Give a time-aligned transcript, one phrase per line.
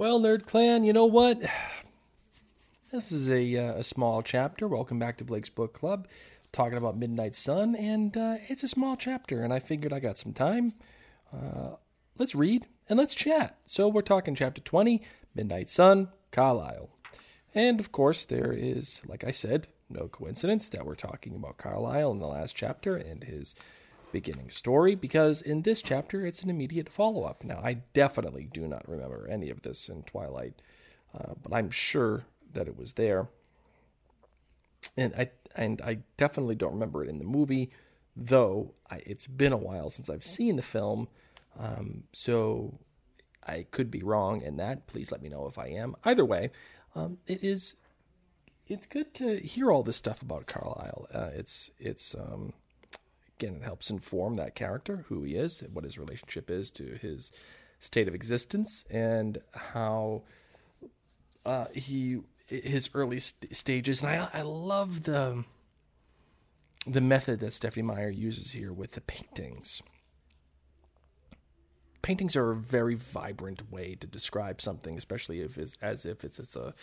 [0.00, 1.42] Well, Nerd Clan, you know what?
[2.90, 4.66] This is a, uh, a small chapter.
[4.66, 6.08] Welcome back to Blake's Book Club,
[6.52, 10.16] talking about Midnight Sun, and uh, it's a small chapter, and I figured I got
[10.16, 10.72] some time.
[11.30, 11.76] Uh,
[12.16, 13.58] let's read and let's chat.
[13.66, 15.02] So we're talking chapter 20,
[15.34, 16.88] Midnight Sun, Carlisle.
[17.54, 22.12] And of course, there is, like I said, no coincidence that we're talking about Carlisle
[22.12, 23.54] in the last chapter and his
[24.12, 27.44] beginning story because in this chapter it's an immediate follow up.
[27.44, 30.60] Now, I definitely do not remember any of this in Twilight,
[31.14, 33.28] uh, but I'm sure that it was there.
[34.96, 37.70] And I and I definitely don't remember it in the movie,
[38.16, 41.08] though I, it's been a while since I've seen the film,
[41.58, 42.78] um, so
[43.46, 44.86] I could be wrong in that.
[44.86, 45.96] Please let me know if I am.
[46.04, 46.50] Either way,
[46.94, 47.74] um, it is
[48.66, 51.08] it's good to hear all this stuff about Carlisle.
[51.12, 52.52] Uh, it's it's um,
[53.42, 57.32] it helps inform that character, who he is, what his relationship is to his
[57.78, 60.22] state of existence, and how
[61.44, 64.02] uh, he his early st- stages.
[64.02, 65.44] And I I love the
[66.86, 69.82] the method that Stephenie Meyer uses here with the paintings.
[72.02, 76.38] Paintings are a very vibrant way to describe something, especially if it's as if it's,
[76.38, 76.74] it's a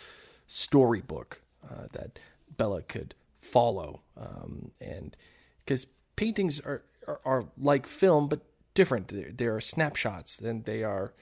[0.46, 2.18] storybook uh, that
[2.56, 5.16] Bella could follow, um, and
[5.64, 5.86] because
[6.18, 8.40] paintings are, are, are like film but
[8.74, 9.38] different.
[9.38, 11.14] They are snapshots, and they are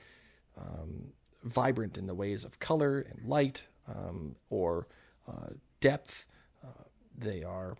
[0.59, 1.13] um,
[1.45, 4.89] vibrant in the ways of color and light um, or
[5.29, 6.27] uh, depth.
[6.67, 6.85] Uh,
[7.17, 7.77] they are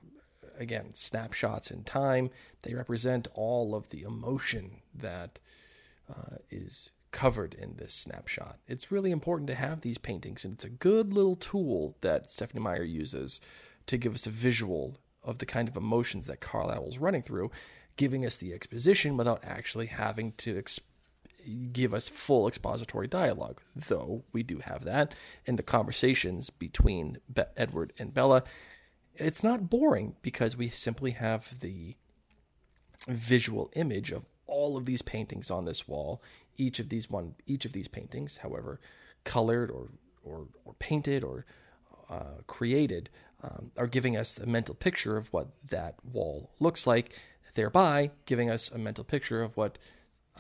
[0.59, 2.29] again snapshots in time.
[2.63, 5.39] They represent all of the emotion that
[6.11, 8.59] uh, is covered in this snapshot.
[8.67, 12.63] It's really important to have these paintings, and it's a good little tool that Stephenie
[12.63, 13.41] Meyer uses
[13.87, 17.51] to give us a visual of the kind of emotions that Carlisle was running through,
[17.97, 20.81] giving us the exposition without actually having to exp-
[21.73, 23.61] give us full expository dialogue.
[23.75, 25.15] Though we do have that
[25.45, 28.45] in the conversations between Be- Edward and Bella.
[29.15, 31.97] It's not boring because we simply have the
[33.09, 36.23] visual image of all of these paintings on this wall.
[36.57, 38.81] Each of these one, each of these paintings, however,
[39.25, 39.89] colored or
[40.27, 41.47] or, or painted or
[42.11, 43.11] uh, created
[43.43, 47.13] um, are giving us a mental picture of what that wall looks like,
[47.55, 49.79] thereby giving us a mental picture of what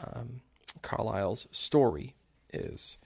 [0.02, 0.40] um,
[0.82, 2.14] Carlisle's story
[2.52, 2.96] is.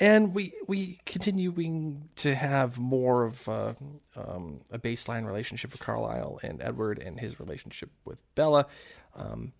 [0.00, 3.74] And we we continuing to have more of uh,
[4.14, 8.66] um, a baseline relationship with Carlisle and Edward and his relationship with Bella.
[9.16, 9.52] Um,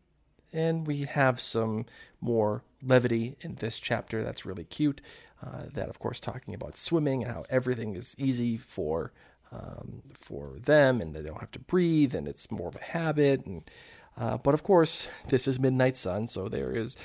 [0.53, 1.86] and we have some
[2.20, 5.00] more levity in this chapter that's really cute.
[5.44, 9.12] Uh, that, of course, talking about swimming and how everything is easy for
[9.53, 13.47] um, for them, and they don't have to breathe, and it's more of a habit.
[13.47, 13.70] And
[14.16, 16.97] uh, but of course, this is Midnight Sun, so there is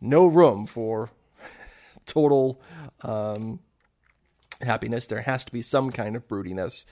[0.00, 1.10] no room for
[2.06, 2.60] total
[3.02, 3.60] um,
[4.60, 5.06] happiness.
[5.06, 6.84] There has to be some kind of broodiness,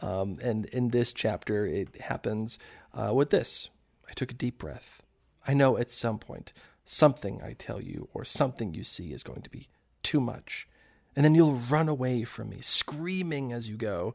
[0.00, 2.58] um, and in this chapter, it happens
[2.94, 3.70] uh, with this.
[4.08, 5.02] I took a deep breath.
[5.48, 6.52] I know at some point
[6.84, 9.68] something I tell you or something you see is going to be
[10.02, 10.68] too much.
[11.16, 14.14] And then you'll run away from me, screaming as you go.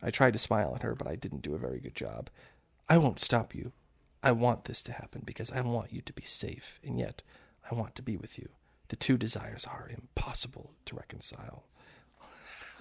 [0.00, 2.30] I tried to smile at her, but I didn't do a very good job.
[2.88, 3.72] I won't stop you.
[4.22, 7.22] I want this to happen because I want you to be safe, and yet
[7.70, 8.48] I want to be with you.
[8.88, 11.64] The two desires are impossible to reconcile.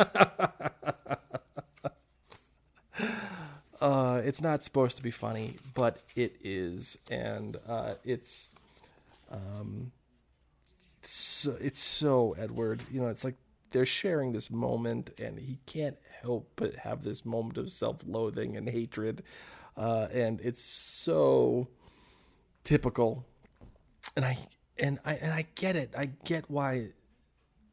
[3.81, 8.51] uh, it's not supposed to be funny, but it is, and uh, it's
[9.31, 9.91] um,
[11.01, 12.83] so, it's so Edward.
[12.91, 13.37] You know, it's like
[13.71, 18.69] they're sharing this moment, and he can't help but have this moment of self-loathing and
[18.69, 19.23] hatred,
[19.75, 21.67] uh, and it's so
[22.63, 23.25] typical.
[24.15, 24.37] And I
[24.77, 25.95] and I and I get it.
[25.97, 26.89] I get why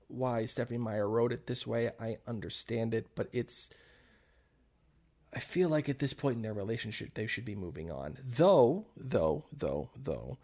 [0.09, 1.91] why Stephenie Meyer wrote it this way.
[2.01, 3.69] I understand it, but it's.
[5.37, 8.17] I feel like at this point in their relationship, they should be moving on.
[8.27, 10.39] Though, though, though, though,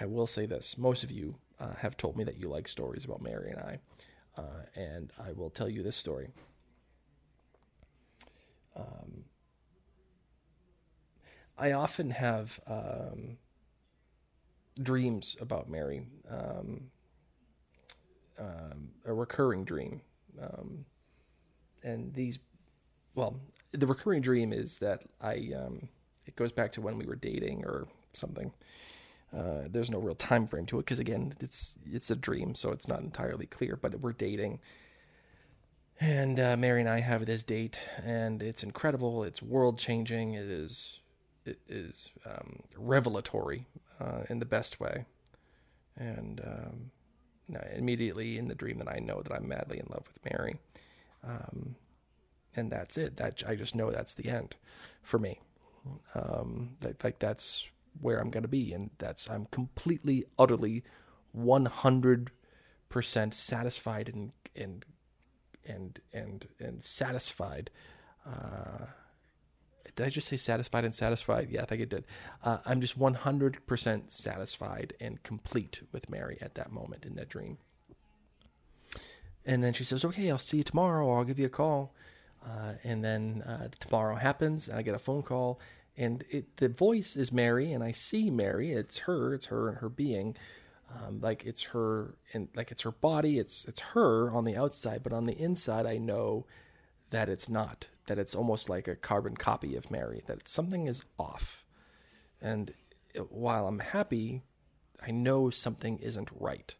[0.00, 3.04] I will say this: most of you uh, have told me that you like stories
[3.04, 3.78] about Mary and I,
[4.36, 6.28] uh, and I will tell you this story.
[8.74, 9.26] Um,
[11.56, 13.38] I often have um,
[14.82, 16.90] dreams about Mary, um,
[18.40, 20.00] um, a recurring dream,
[20.42, 20.84] um,
[21.84, 22.40] and these,
[23.14, 23.36] well,
[23.72, 25.88] the recurring dream is that I, um,
[26.26, 28.52] it goes back to when we were dating or something.
[29.36, 32.70] Uh, there's no real time frame to it because again, it's it's a dream, so
[32.70, 33.76] it's not entirely clear.
[33.76, 34.60] But we're dating,
[35.98, 39.24] and uh, Mary and I have this date, and it's incredible.
[39.24, 40.34] It's world changing.
[40.34, 41.00] It is
[41.44, 43.66] it is um, revelatory
[44.00, 45.06] uh, in the best way.
[45.96, 46.90] And um,
[47.74, 50.56] immediately in the dream, that I know that I'm madly in love with Mary,
[51.24, 51.74] um,
[52.56, 53.16] and that's it.
[53.16, 54.56] That I just know that's the end
[55.02, 55.40] for me.
[56.14, 57.68] Um, that, like that's
[58.00, 60.84] where I'm to be, and that's I'm completely, utterly,
[61.32, 62.30] one hundred
[62.88, 64.84] percent satisfied and and
[65.66, 67.70] and and and satisfied.
[68.26, 68.86] Uh,
[69.94, 71.48] did I just say satisfied and satisfied?
[71.50, 72.04] Yeah, I think it did.
[72.42, 77.58] Uh, I'm just 100% satisfied and complete with Mary at that moment in that dream.
[79.44, 81.12] And then she says, Okay, I'll see you tomorrow.
[81.12, 81.92] I'll give you a call.
[82.44, 85.60] Uh, and then uh, tomorrow happens, and I get a phone call,
[85.96, 88.72] and it, the voice is Mary, and I see Mary.
[88.72, 89.34] It's her.
[89.34, 90.36] It's her and her being.
[90.94, 93.38] Um, like it's her, and like it's her body.
[93.38, 96.46] It's it's her on the outside, but on the inside, I know
[97.10, 101.02] that it's not that it's almost like a carbon copy of Mary, that something is
[101.18, 101.64] off.
[102.40, 102.74] And
[103.28, 104.42] while I'm happy,
[105.00, 106.74] I know something isn't right.